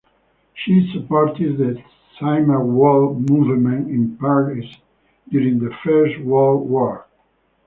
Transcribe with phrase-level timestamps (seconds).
[0.55, 1.79] She supported the
[2.17, 4.65] Zimmerwald movement in Paris
[5.29, 7.05] during the First World War.